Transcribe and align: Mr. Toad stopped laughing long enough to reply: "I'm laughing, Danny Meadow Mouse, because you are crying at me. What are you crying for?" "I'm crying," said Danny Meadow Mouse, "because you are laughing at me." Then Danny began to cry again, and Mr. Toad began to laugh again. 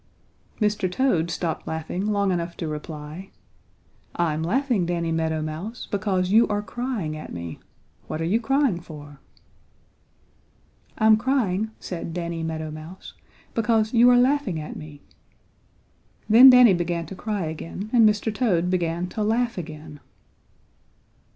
Mr. 0.59 0.91
Toad 0.91 1.29
stopped 1.29 1.67
laughing 1.67 2.07
long 2.07 2.31
enough 2.31 2.57
to 2.57 2.67
reply: 2.67 3.29
"I'm 4.15 4.41
laughing, 4.41 4.87
Danny 4.87 5.11
Meadow 5.11 5.43
Mouse, 5.43 5.87
because 5.91 6.31
you 6.31 6.47
are 6.47 6.63
crying 6.63 7.15
at 7.15 7.31
me. 7.31 7.59
What 8.07 8.19
are 8.19 8.25
you 8.25 8.39
crying 8.41 8.79
for?" 8.79 9.19
"I'm 10.97 11.17
crying," 11.17 11.69
said 11.79 12.15
Danny 12.15 12.41
Meadow 12.41 12.71
Mouse, 12.71 13.13
"because 13.53 13.93
you 13.93 14.09
are 14.09 14.17
laughing 14.17 14.59
at 14.59 14.75
me." 14.75 15.03
Then 16.27 16.49
Danny 16.49 16.73
began 16.73 17.05
to 17.05 17.15
cry 17.15 17.43
again, 17.45 17.91
and 17.93 18.09
Mr. 18.09 18.33
Toad 18.33 18.71
began 18.71 19.05
to 19.09 19.21
laugh 19.21 19.55
again. 19.55 19.99